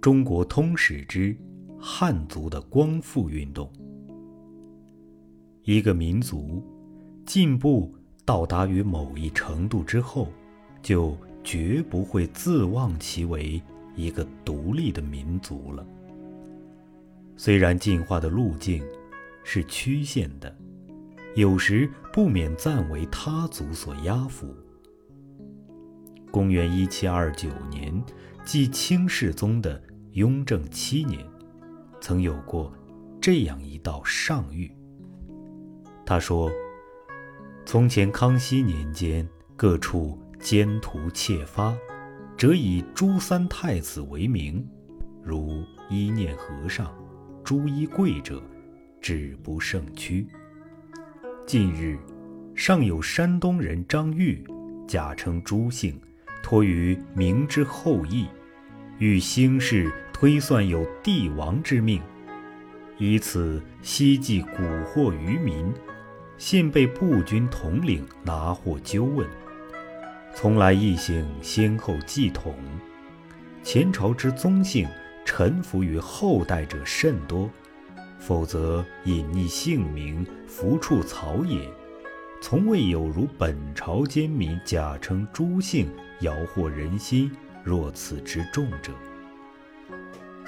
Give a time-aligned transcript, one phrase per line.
[0.00, 1.36] 中国通史之
[1.78, 3.70] 汉族的光复运动。
[5.62, 6.64] 一个民族
[7.26, 10.28] 进步到达于某一程度之后，
[10.80, 13.62] 就绝不会自忘其为
[13.94, 15.86] 一个独立的民族了。
[17.36, 18.82] 虽然进化的路径
[19.44, 20.56] 是曲线的，
[21.36, 24.54] 有时不免暂为他族所压服。
[26.30, 28.02] 公元一七二九年，
[28.46, 29.82] 即清世宗的
[30.14, 31.24] 雍正七年，
[32.00, 32.72] 曾有过
[33.20, 34.68] 这样一道上谕。
[36.04, 36.50] 他说
[37.64, 41.76] ：“从前康熙年间，各处奸徒窃发，
[42.36, 44.66] 辄以朱三太子为名，
[45.22, 46.92] 如一念和尚、
[47.44, 48.42] 朱一贵者，
[49.00, 50.26] 止不胜屈。
[51.46, 51.96] 近日，
[52.56, 54.44] 尚有山东人张玉，
[54.88, 56.00] 假称朱姓。”
[56.42, 58.26] 托于明之后裔，
[58.98, 61.98] 欲兴事推算有帝王之命，
[62.98, 65.72] 以此希冀蛊惑愚民。
[66.36, 69.26] 现被步军统领拿获纠问，
[70.34, 72.54] 从来异姓先后继统，
[73.62, 74.86] 前朝之宗姓
[75.24, 77.48] 臣服于后代者甚多，
[78.18, 81.66] 否则隐匿姓名，伏处草野。
[82.42, 87.32] 从未有如本朝奸民假称朱姓，摇惑人心，
[87.64, 88.92] 若此之众者。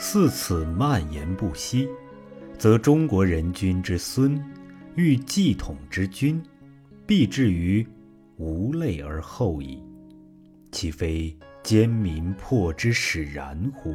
[0.05, 1.89] 似此蔓延不息，
[2.58, 4.36] 则中国人君之孙，
[4.97, 6.42] 欲继统之君，
[7.06, 7.86] 必至于
[8.36, 9.81] 无泪而后矣。
[10.72, 13.94] 岂非奸民破之使然乎？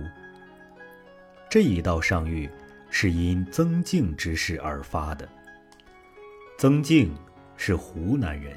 [1.50, 2.50] 这一道上谕
[2.90, 5.28] 是因曾静之事而发的。
[6.58, 7.14] 曾静。
[7.60, 8.56] 是湖南人，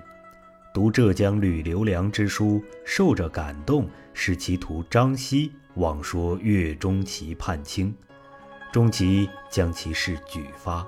[0.75, 7.95] 读浙江吕留良之书，受着感动，使其徒张熙妄说岳钟琪叛清，
[8.73, 10.87] 钟琪将其事举发。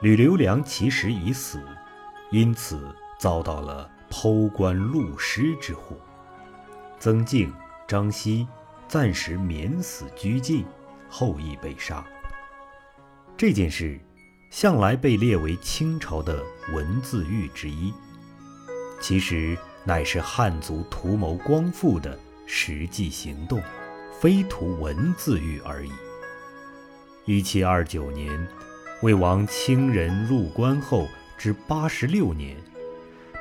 [0.00, 1.60] 吕留良其实已死，
[2.30, 5.96] 因此遭到了剖棺戮尸之祸。
[7.00, 7.52] 曾静、
[7.86, 8.46] 张熙
[8.86, 10.64] 暂时免死拘禁，
[11.08, 12.06] 后缢被杀。
[13.36, 13.98] 这件事。
[14.50, 17.92] 向来被列为清朝的文字狱之一，
[18.98, 23.60] 其实乃是汉族图谋光复的实际行动，
[24.20, 25.92] 非图文字狱而已。
[27.24, 28.48] 一七二九年，
[29.02, 31.06] 魏王清人入关后
[31.36, 32.56] 之八十六年，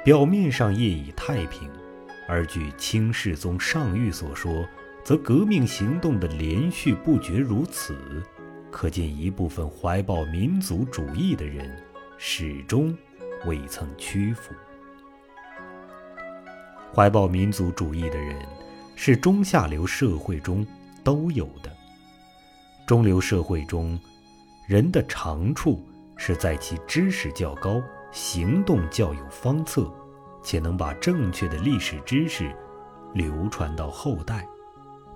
[0.06, 1.68] 表面上业已太平，
[2.28, 4.68] 而据清世宗上谕所说，
[5.04, 7.96] 则革命行动的连续不绝如此。
[8.70, 11.76] 可见一部分怀抱民族主义的人，
[12.20, 12.96] 始终
[13.48, 14.54] 未曾屈服。
[16.94, 18.36] 怀抱民族主义的人，
[19.00, 20.66] 是中下流社会中
[21.04, 21.72] 都有的。
[22.88, 23.98] 中流社会中，
[24.68, 25.88] 人的长处
[26.18, 27.80] 是在其知识较高，
[28.12, 29.88] 行动较有方策，
[30.42, 32.52] 且能把正确的历史知识
[33.14, 34.46] 流传到后代，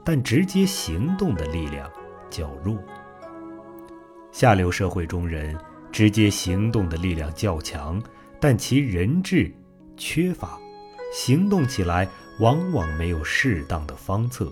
[0.06, 1.90] 但直接行动的力量
[2.30, 2.78] 较弱。
[4.32, 5.58] 下流社会中人
[5.92, 8.00] 直接行动的力量较强，
[8.40, 9.52] 但其人质
[9.98, 10.60] 缺乏，
[11.12, 12.08] 行动起来
[12.42, 14.52] 往往没有适当的方策，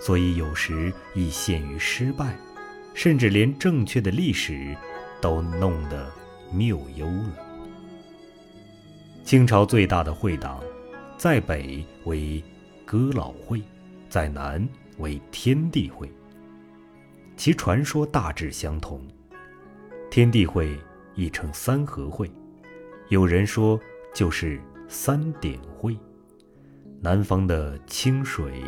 [0.00, 2.34] 所以有时易陷于失败，
[2.94, 4.74] 甚至连正确的历史
[5.20, 6.10] 都弄得
[6.50, 7.36] 谬优了。
[9.22, 10.62] 清朝最大的会党，
[11.18, 12.42] 在北为
[12.86, 13.62] 哥老会，
[14.08, 16.10] 在南为天地会，
[17.36, 19.06] 其传说大致相同。
[20.10, 20.74] 天地会
[21.14, 22.30] 亦称三合会，
[23.10, 23.78] 有人说
[24.14, 24.58] 就是
[24.88, 25.94] 三点会。
[27.00, 28.62] 南方的清水、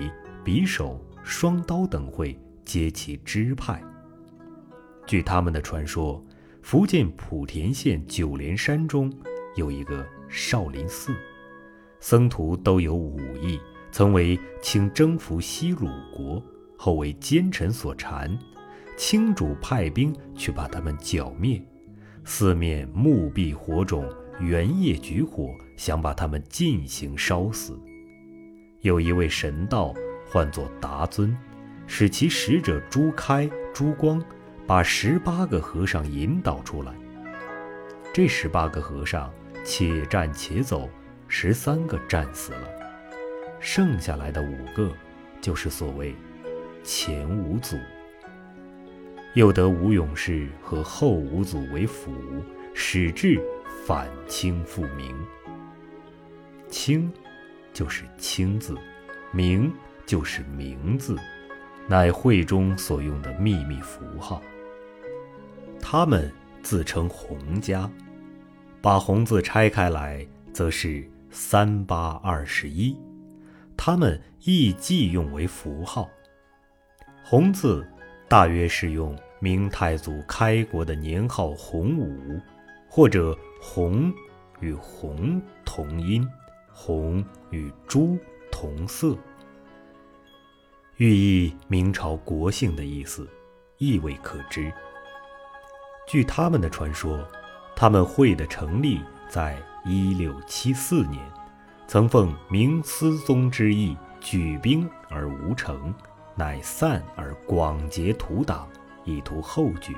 [0.44, 3.82] 匕首、双刀等会皆其支派。
[5.06, 6.24] 据他们的传说，
[6.62, 9.12] 福建莆田县九连山中
[9.56, 11.12] 有一个少林寺，
[12.00, 13.58] 僧徒都有武艺，
[13.90, 16.42] 曾为清征服西鲁国，
[16.76, 18.38] 后为奸臣所缠。
[18.96, 21.62] 清主派兵去把他们剿灭，
[22.24, 24.04] 四面木壁火种，
[24.40, 27.78] 原夜举火，想把他们尽行烧死。
[28.82, 29.92] 有一位神道，
[30.30, 31.36] 唤作达尊，
[31.88, 34.22] 使其使者朱开、朱光，
[34.68, 36.92] 把十八个和尚引导出来。
[38.14, 39.32] 这十八个和尚
[39.64, 40.88] 且战且走，
[41.26, 42.68] 十三个战死了，
[43.58, 44.92] 剩下来的五个，
[45.40, 46.14] 就是所谓
[46.84, 47.76] 前五祖。
[49.34, 52.12] 又得吴勇士和后五祖为辅，
[52.74, 53.40] 使至
[53.84, 55.16] 反清复明。
[56.68, 57.12] 清，
[57.78, 58.74] 就是清字；
[59.30, 59.72] 明，
[60.04, 61.16] 就是明字。
[61.86, 64.42] 乃会中所用的秘密符号。
[65.80, 66.28] 他们
[66.60, 67.88] 自称洪家，
[68.82, 72.96] 把“洪”字拆开来，则是三八二十一。
[73.76, 76.10] 他们亦既用为符号。
[77.22, 77.88] 洪字
[78.26, 82.40] 大约是用明太祖开国的年号洪武，
[82.88, 84.12] 或者洪
[84.58, 86.28] 与红同音，
[86.80, 88.16] 红与朱
[88.52, 89.18] 同色，
[90.98, 93.28] 寓意明朝国姓的意思，
[93.78, 94.72] 亦未可知。
[96.06, 97.18] 据他们的传说，
[97.74, 101.20] 他们会的成立在一六七四年，
[101.88, 105.92] 曾奉明思宗之意举兵而无成，
[106.36, 108.68] 乃散而广结土党，
[109.04, 109.96] 以图后举。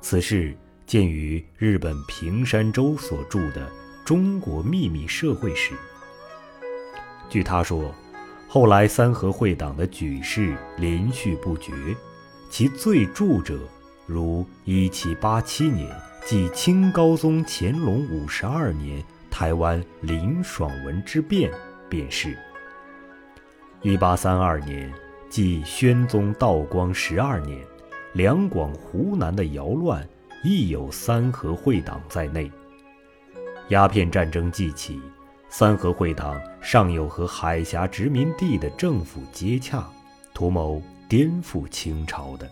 [0.00, 0.56] 此事。
[0.84, 3.66] 见于日本平山周所著的
[4.04, 5.74] 《中国秘密社会史》。
[7.28, 7.94] 据他说，
[8.48, 11.72] 后来三合会党的举事连续不绝，
[12.50, 13.58] 其最著者
[14.06, 15.88] 如1787年
[16.24, 21.50] 即清高宗乾隆五十二年台湾林爽文之变，
[21.88, 22.36] 便是
[23.82, 24.92] ；1832年
[25.30, 27.64] 即宣宗道光十二年
[28.14, 30.06] 两广湖南的摇乱。
[30.44, 32.50] 亦有三合会党在内。
[33.72, 35.00] 鸦片战争既起，
[35.48, 39.82] 三合会党尚有和海峡殖民地的政府接洽，
[40.34, 42.46] 图谋颠覆清朝的，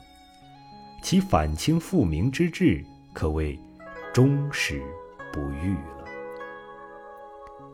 [1.03, 2.83] 其反清复明之志
[3.13, 3.61] 可谓
[4.15, 4.83] 终始
[5.31, 6.05] 不渝了。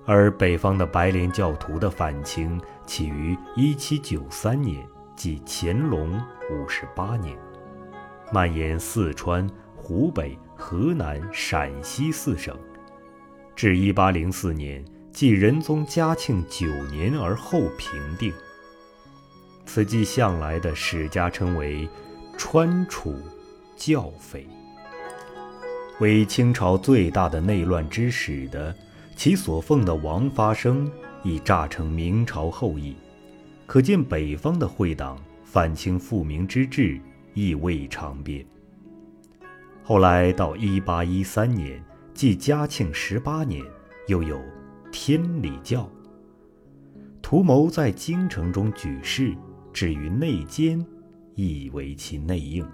[0.06, 4.84] 而北方的白莲教徒的反清起于一七九三年，
[5.14, 6.20] 即乾隆
[6.50, 7.38] 五十八年，
[8.32, 9.48] 蔓延四川。
[9.76, 12.58] 湖北、河南、陕西四省，
[13.56, 18.30] 至一八零四年，即仁宗嘉庆九年而后平定。
[19.64, 21.88] 此即向来的史家称为
[22.36, 23.18] “川楚
[23.74, 24.46] 教匪”。
[26.00, 28.76] 为清朝最大的内乱之始的，
[29.16, 30.92] 其所奉的王发生
[31.22, 32.94] 已诈成明朝后裔，
[33.64, 37.00] 可见北方的会党反清复明之志
[37.32, 38.44] 亦未尝变。
[39.82, 41.82] 后来到一八一三年，
[42.16, 43.62] 即嘉庆十八年，
[44.06, 44.40] 又有
[44.90, 45.86] 天理教，
[47.20, 49.36] 图谋在京城中举事，
[49.70, 50.82] 至于内奸，
[51.34, 52.66] 亦为其内应，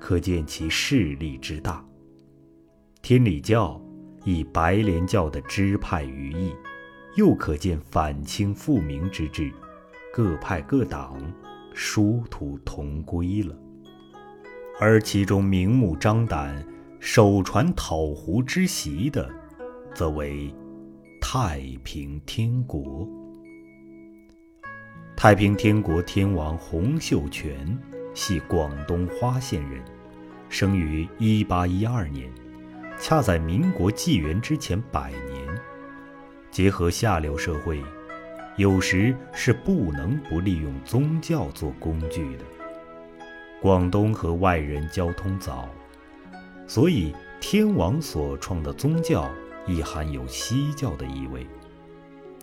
[0.00, 1.84] 可见其势力之大。
[3.02, 3.78] 天理教
[4.24, 6.54] 以白莲教的支派于义，
[7.16, 9.52] 又可见反清复明之志，
[10.10, 11.20] 各派各党，
[11.74, 13.54] 殊途同归了。
[14.80, 16.66] 而其中明目张胆、
[16.98, 19.30] 手传讨胡之习的，
[19.94, 20.52] 则为
[21.20, 23.06] 太平天国。
[25.16, 27.78] 太平天国天王洪秀全
[28.12, 29.82] 系广东花县人，
[30.48, 32.30] 生于一八一二年，
[32.98, 35.46] 恰在民国纪元之前百年。
[36.50, 37.82] 结合下流社会，
[38.56, 42.44] 有时是不能不利用宗教做工具的。
[43.60, 45.68] 广东和外人交通早，
[46.66, 49.30] 所以天王所创的宗教
[49.66, 51.46] 亦含有西教的意味。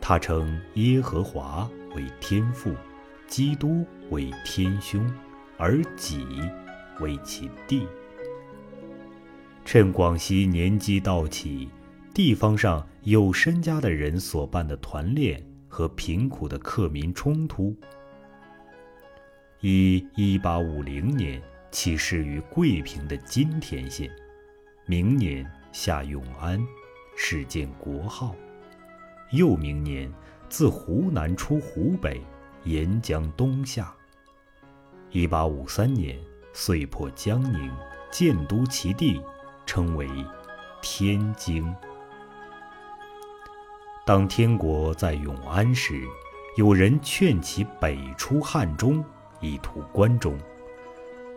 [0.02, 2.74] 他称耶和华为天父，
[3.28, 5.10] 基督为天兄，
[5.58, 6.25] 而己
[7.00, 7.88] 为其弟。
[9.65, 11.70] 趁广西年纪到起，
[12.13, 17.74] 地方上有身家的人所办的团练和贫苦的客民冲突。
[19.62, 21.42] 以一八五零年
[21.74, 24.08] 起事于桂平的金田县，
[24.86, 26.63] 明年下永安，
[27.18, 28.36] 始建国号。
[29.32, 30.13] 又明年
[30.48, 32.22] 自湖南出湖北，
[32.63, 33.92] 沿江东下。
[35.10, 36.15] 一八五三年
[36.53, 37.72] 遂破江宁，
[38.12, 39.20] 建都其地，
[39.65, 40.08] 称为
[40.80, 41.75] 天津。
[44.06, 46.03] 当天国在永安时，
[46.56, 49.03] 有人劝其北出汉中。
[49.42, 50.38] 以图关中，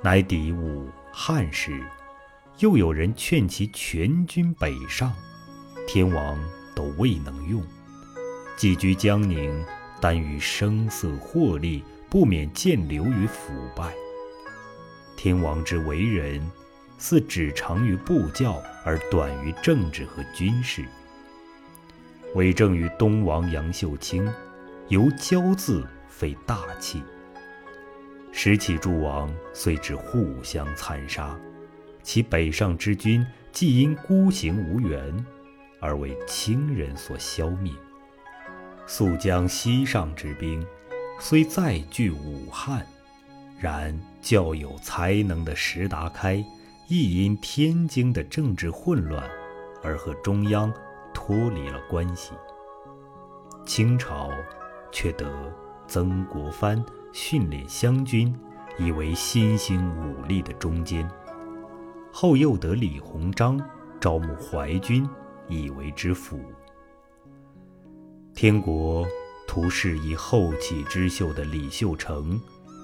[0.06, 1.82] 乃抵武汉时，
[2.60, 5.12] 又有人劝其全军北上，
[5.84, 6.38] 天王
[6.76, 7.60] 都未能用。
[8.56, 9.64] 寄居江宁，
[10.00, 13.92] 但于声色获利，不免渐流于腐败。
[15.16, 16.40] 天王之为人，
[16.98, 20.84] 似只长于布教，而短于政治和军事。
[22.36, 24.32] 为政于东王杨秀清，
[24.86, 27.02] 由骄字，非大气。
[28.38, 31.34] 时起诸王遂至互相残杀，
[32.02, 35.26] 其北上之军既因孤行无援，
[35.80, 37.72] 而为清人所消灭。
[38.86, 40.62] 肃江西上之兵，
[41.18, 42.86] 虽再聚武汉，
[43.58, 46.44] 然较有才能的石达开，
[46.88, 49.26] 亦因天津的政治混乱，
[49.82, 50.70] 而和中央
[51.14, 52.32] 脱离了关系。
[53.64, 54.30] 清朝
[54.92, 55.26] 却得
[55.88, 56.84] 曾国藩
[57.18, 58.38] 训练湘军，
[58.78, 61.08] 以为新兴武力的中坚；
[62.12, 63.58] 后又得李鸿章
[63.98, 65.08] 招募淮军，
[65.48, 66.38] 以为之辅。
[68.34, 69.06] 天国
[69.48, 72.38] 图示以后起之秀的李秀成，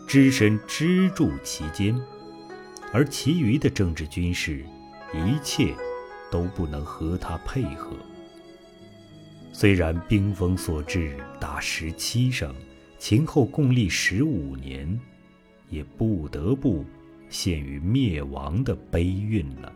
[0.08, 1.94] 只身支柱其间，
[2.90, 4.64] 而其余的政治军事，
[5.12, 5.74] 一切
[6.30, 7.94] 都不能和他配合。
[9.52, 12.54] 虽然兵锋所至达十七省，
[13.04, 15.00] 前后共历十五年，
[15.68, 16.84] 也不得不
[17.28, 19.72] 陷于灭亡的悲运了。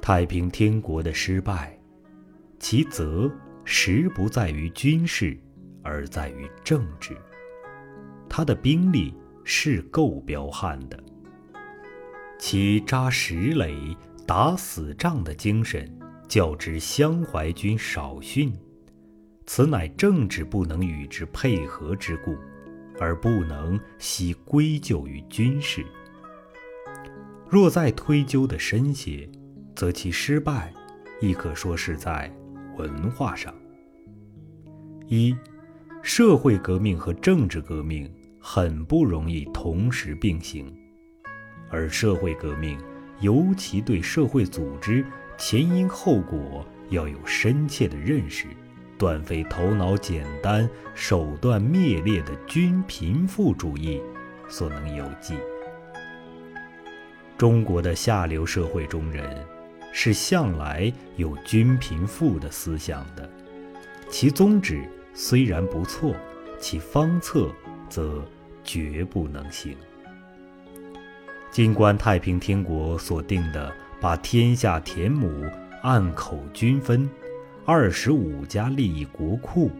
[0.00, 1.78] 太平天国的失败。
[2.58, 3.30] 其责
[3.62, 5.38] 实不在于军事，
[5.82, 7.14] 而在于政治。
[8.26, 9.12] 他的兵力
[9.44, 10.98] 是够彪悍的，
[12.38, 13.94] 其扎实垒、
[14.26, 15.94] 打死仗的精神，
[16.26, 18.50] 较之湘淮军少逊。
[19.46, 22.36] 此乃政治不能与之配合之故，
[23.00, 25.84] 而不能悉归咎于军事。
[27.48, 29.28] 若再推究的深些，
[29.74, 30.72] 则其失败，
[31.20, 32.34] 亦可说是在。
[32.76, 33.54] 文化上，
[35.06, 35.32] 一，
[36.02, 40.76] 社会革命和政治革命很不容易同时并行，
[41.70, 42.76] 而社会革命
[43.20, 45.06] 尤其对社会组织
[45.38, 48.48] 前因后果要有深切的认识，
[48.98, 54.00] 断非头脑简单、手段灭劣的均贫富主义
[54.48, 55.34] 所能有计。
[57.36, 59.44] 中国的下流社会中人。
[59.96, 63.30] 是向来有均贫富的思想的，
[64.10, 66.16] 其宗旨虽然不错，
[66.58, 67.48] 其方策
[67.88, 68.20] 则
[68.64, 69.76] 绝不能行。
[71.52, 75.48] 尽管太平天国所定的把天下田亩
[75.84, 77.08] 按口均分，
[77.66, 79.70] 二十五家利益国库，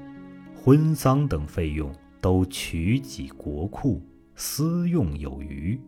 [0.55, 4.01] 婚丧等费用都取给国库，
[4.35, 5.79] 私用有余，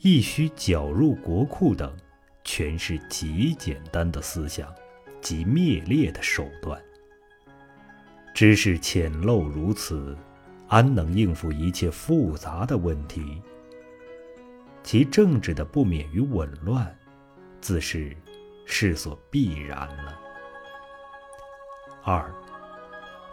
[0.00, 1.94] 亦需缴入国库等。
[2.42, 4.74] 全是极简单的思想，
[5.20, 6.80] 极灭劣的手段。
[8.34, 10.16] 知识浅陋如此，
[10.68, 13.42] 安能应付一切复杂的问题？
[14.82, 16.96] 其政治的不免于紊乱，
[17.60, 18.16] 自是
[18.64, 20.18] 势所必然了。
[22.04, 22.24] 二，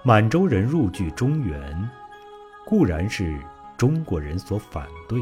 [0.04, 1.90] 满洲人入据中原，
[2.66, 3.38] 固然是
[3.78, 5.22] 中国人所反对，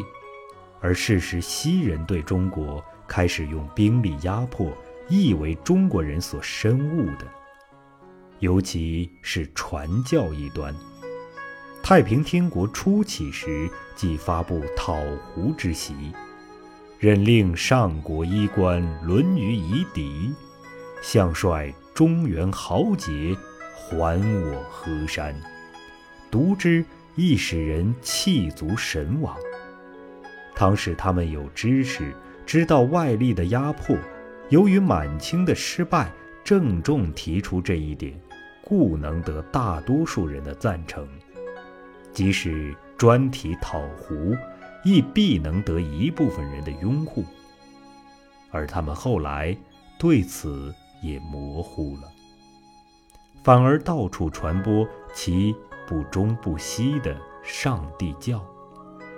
[0.80, 2.84] 而事实西人对中国。
[3.08, 4.72] 开始用兵力压迫，
[5.08, 7.26] 亦为中国人所深恶的，
[8.38, 10.72] 尤其是传教一端。
[11.82, 14.96] 太平天国初起时，即发布讨
[15.34, 16.14] 胡之檄，
[17.00, 20.32] 任令上国衣冠沦于夷狄，
[21.02, 23.36] 相率中原豪杰
[23.76, 25.36] 还我河山。
[26.32, 26.86] 读之，
[27.18, 29.36] 亦使人气足神往。
[30.56, 32.14] 倘使他们有知识。
[32.46, 33.98] 知道外力的压迫，
[34.48, 36.10] 由于满清的失败，
[36.42, 38.18] 郑重提出这一点，
[38.64, 41.04] 故能得大多数人的赞成；
[42.14, 44.34] 即使专题讨胡，
[44.86, 47.26] 亦必能得一部分人的拥护。
[48.52, 49.54] 而他们后来
[50.00, 52.04] 对此也模糊了，
[53.44, 55.56] 反而到处传播其
[55.88, 58.44] 不忠不西的上帝教，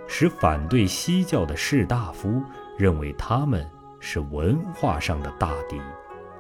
[0.08, 2.42] 使反对西教的士大夫。
[2.78, 3.70] 认为他们
[4.00, 5.80] 是文化上的大敌，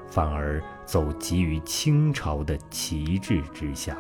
[0.07, 3.95] 反而走急于清朝的旗帜之下。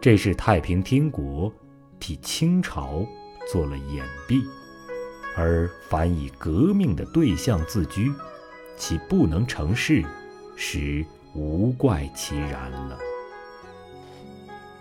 [0.00, 1.52] 这是太平天国
[1.98, 3.04] 替清朝
[3.50, 4.44] 做了掩蔽，
[5.36, 8.12] 而凡以革命的对象自居，
[8.80, 10.02] 其不能成事，
[10.56, 12.98] 实无怪其然了。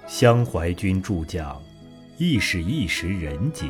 [0.08, 1.62] 湘淮军诸将，
[2.18, 3.70] 亦是一时人杰。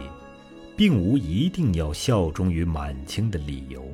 [0.78, 3.86] 并无一定要效忠于满清的理由，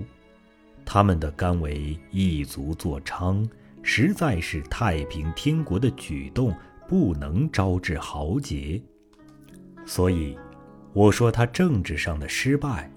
[0.85, 3.49] 他们的甘为一族作伥，
[3.81, 6.55] 实在是太平天国的举动
[6.87, 8.79] 不能招致豪杰。
[9.83, 10.37] 所以，
[10.93, 12.87] 我说他政治上的失败，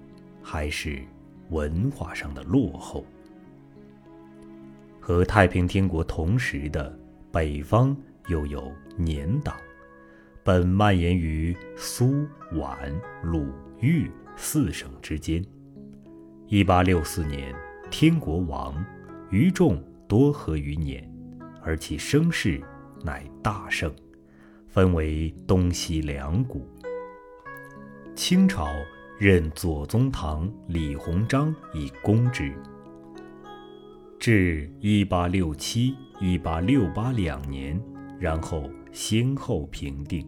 [0.43, 1.03] 还是
[1.49, 3.03] 文化上的落后。
[5.09, 6.95] 和太平天国同时的
[7.31, 7.97] 北方
[8.27, 9.55] 又有年党。
[10.43, 12.77] 本蔓延于苏皖
[13.23, 13.47] 鲁
[13.79, 15.43] 豫四省之间。
[16.45, 17.55] 一八六四年，
[17.89, 18.85] 天国亡，
[19.31, 21.11] 余众多合于年，
[21.59, 22.61] 而其声势
[23.03, 23.91] 乃大盛，
[24.67, 26.69] 分为东西两股。
[28.13, 28.67] 清朝
[29.17, 32.53] 任左宗棠、李鸿章以公之。
[34.19, 37.81] 至一八六七、一八六八两年，
[38.19, 40.27] 然后先后平定。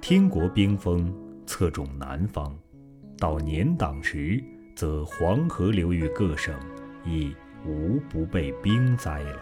[0.00, 1.14] 天国兵锋
[1.46, 2.58] 侧重南方，
[3.18, 4.42] 到年党时，
[4.74, 6.52] 则黄河流域各省
[7.04, 7.32] 已
[7.64, 9.40] 无不被兵灾了。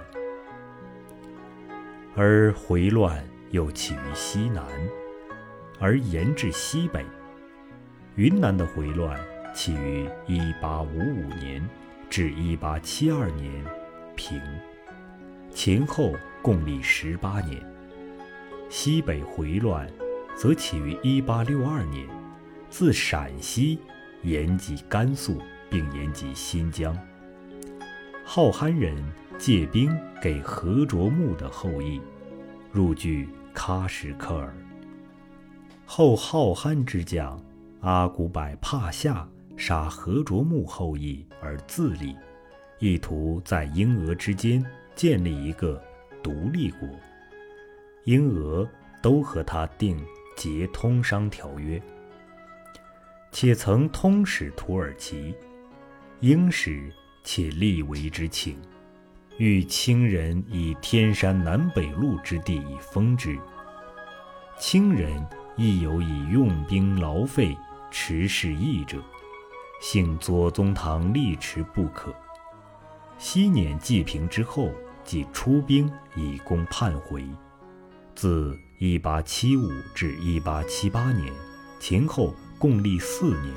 [2.14, 4.62] 而回乱又起于西南，
[5.80, 7.02] 而延至西北。
[8.16, 9.18] 云南的回乱
[9.54, 11.66] 起于一八五五年。
[12.16, 13.50] 至一八七二年
[14.14, 14.40] 平，
[15.52, 17.60] 前后共历十八年。
[18.70, 19.90] 西北回乱，
[20.36, 22.08] 则起于一八六二年，
[22.70, 23.80] 自陕西
[24.22, 26.96] 延及甘肃，并延及新疆。
[28.24, 28.96] 浩罕人
[29.36, 29.92] 借兵
[30.22, 32.00] 给何卓木的后裔，
[32.70, 34.54] 入据喀什科尔。
[35.84, 37.42] 后浩罕之将
[37.80, 39.28] 阿古柏帕夏。
[39.56, 42.16] 杀何卓木后裔而自立，
[42.78, 45.82] 意图在英俄之间建立一个
[46.22, 46.88] 独立国。
[48.04, 48.68] 英俄
[49.00, 49.98] 都和他订
[50.36, 51.80] 结通商条约，
[53.32, 55.34] 且曾通使土耳其。
[56.20, 56.92] 英使
[57.22, 58.56] 且力为之请，
[59.38, 63.38] 欲清人以天山南北路之地以封之。
[64.58, 67.56] 清人亦有以用兵劳费
[67.90, 69.02] 持事义者。
[69.86, 72.10] 幸左宗棠力持不可。
[73.18, 74.72] 昔年济平之后，
[75.04, 77.22] 即出兵以攻叛回。
[78.14, 81.30] 自1875至1878年，
[81.78, 83.54] 前后共历四年，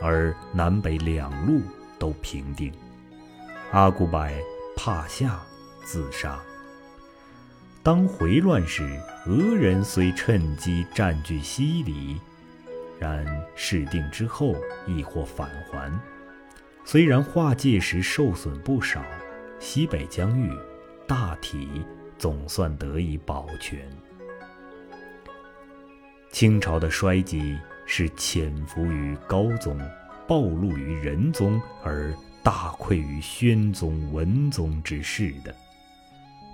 [0.00, 1.60] 而南北两路
[1.98, 2.72] 都平定。
[3.72, 4.30] 阿古柏
[4.76, 5.40] 帕夏
[5.84, 6.38] 自杀。
[7.82, 8.88] 当回乱时，
[9.26, 12.20] 俄人虽趁机占据西里。
[13.02, 14.54] 然事定之后，
[14.86, 15.92] 亦或返还。
[16.84, 19.02] 虽然划界时受损不少，
[19.58, 20.48] 西北疆域
[21.04, 21.84] 大体
[22.16, 23.80] 总算得以保全。
[26.30, 29.76] 清朝的衰极是潜伏于高宗，
[30.28, 35.52] 暴露于仁宗，而大溃于宣宗、文宗之势的。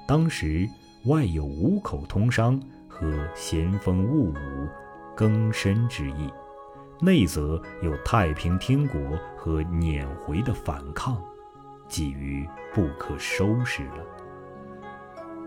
[0.06, 0.66] 当时
[1.04, 2.58] 外有五口通商
[2.88, 4.68] 和咸丰戊午。
[5.18, 6.32] 更深之意，
[7.00, 9.00] 内则有太平天国
[9.36, 11.20] 和撵回的反抗，
[11.88, 14.06] 几于不可收拾了。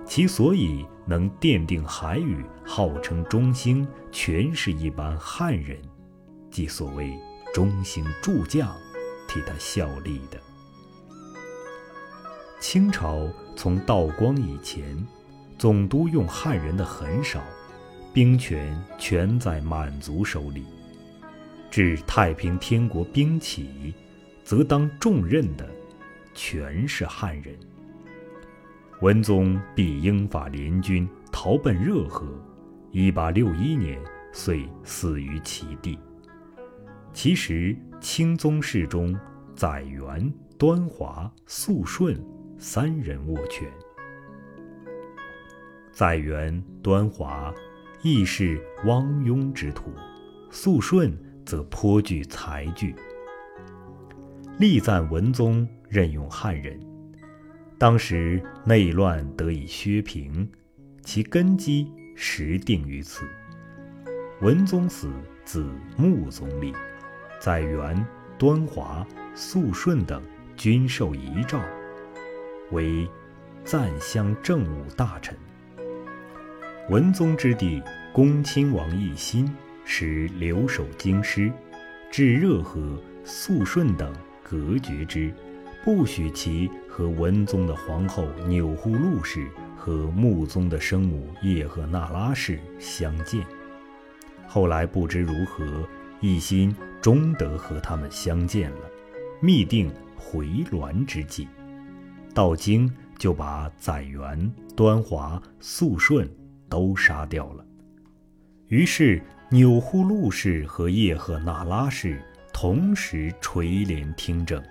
[0.05, 5.81] 其所以能奠定海宇，号称中兴，全是一般汉人，
[6.49, 7.17] 即所谓
[7.53, 8.75] 中兴诸将，
[9.25, 10.37] 替他效力的。
[12.59, 15.07] 清朝从道光以前，
[15.57, 17.39] 总督用汉人的很少。
[18.13, 20.65] 兵权全在满族手里，
[21.69, 23.93] 至太平天国兵起，
[24.43, 25.65] 则当重任的
[26.33, 27.55] 全是汉人。
[28.99, 32.27] 文宗避英法联军逃奔热河，
[32.91, 33.97] 一八六一年
[34.33, 35.97] 遂死于其地。
[37.13, 39.17] 其实清宗室中，
[39.55, 42.21] 载元、端华、肃顺
[42.57, 43.65] 三人握权。
[45.93, 47.53] 载元、端华。
[48.03, 49.93] 亦是汪庸之徒，
[50.49, 52.95] 肃顺则颇具才具。
[54.57, 56.79] 力赞文宗任用汉人，
[57.77, 60.49] 当时内乱得以削平，
[61.03, 63.23] 其根基实定于此。
[64.41, 65.07] 文宗死，
[65.45, 66.73] 子穆宗立，
[67.39, 68.03] 载元、
[68.39, 70.23] 端华、肃顺等
[70.57, 71.61] 均受遗诏，
[72.71, 73.07] 为
[73.63, 75.37] 赞襄政务大臣。
[76.89, 79.49] 文宗之弟恭亲王奕欣
[79.85, 81.51] 时留守京师，
[82.11, 84.11] 至热河，肃顺等
[84.43, 85.31] 隔绝之，
[85.85, 93.45] 不许其和文宗的皇后钮祜禄氏和穆宗的生母叶赫那拉氏相见。
[94.47, 95.87] 后来不知如何，
[96.21, 98.89] 奕欣终得和他们相见了，
[99.39, 101.47] 密定回銮之计。
[102.33, 106.27] 到京就把载元、端华、肃顺。
[106.71, 107.63] 都杀掉了。
[108.67, 114.63] 于是钮祜禄氏和叶赫那拉氏同时垂帘听政。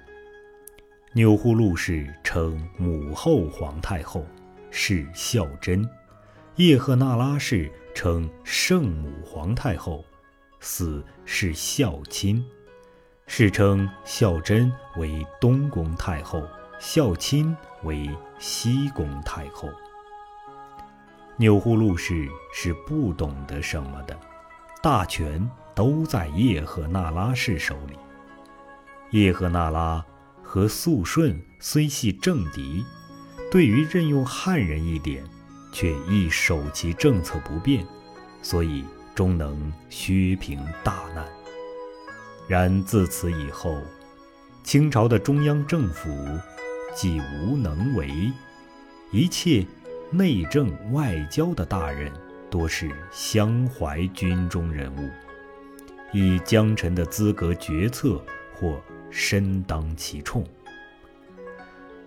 [1.12, 4.24] 钮祜禄氏称母后皇太后，
[4.70, 5.84] 是孝贞；
[6.56, 10.02] 叶赫那拉氏称圣母皇太后，
[10.60, 12.42] 死是孝亲。
[13.26, 16.42] 世称孝贞为东宫太后，
[16.78, 18.08] 孝亲为
[18.38, 19.68] 西宫太后。
[21.40, 24.14] 钮祜禄氏是不懂得什么的，
[24.82, 27.94] 大权都在叶赫那拉氏手里。
[29.12, 30.04] 叶赫那拉
[30.42, 32.84] 和肃顺虽系政敌，
[33.50, 35.24] 对于任用汉人一点，
[35.72, 37.86] 却亦守其政策不变，
[38.42, 41.26] 所以终能削平大难。
[42.46, 43.78] 然自此以后，
[44.62, 46.10] 清朝的中央政府
[46.94, 48.30] 既无能为，
[49.10, 49.66] 一切
[50.10, 52.12] 内政外交的大任，
[52.50, 55.08] 多是襄怀军中人物，
[56.12, 58.22] 以江臣的资格决策
[58.54, 58.80] 或。
[59.12, 60.46] 身当其冲，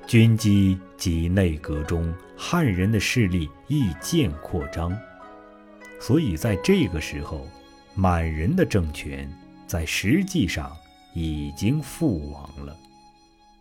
[0.08, 4.98] 军机及内阁中汉人的势力亦渐扩张，
[6.00, 7.46] 所以在这个时候，
[7.94, 9.30] 满人的政权
[9.68, 10.72] 在实际上
[11.14, 12.74] 已经覆亡了。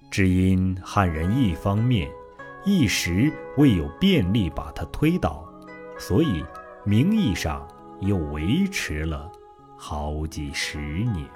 [0.09, 2.09] 只因汉人一方面
[2.65, 5.45] 一时未有便利把他推倒，
[5.99, 6.45] 所以
[6.85, 7.67] 名义上
[8.01, 9.31] 又维持了
[9.77, 11.29] 好几十年。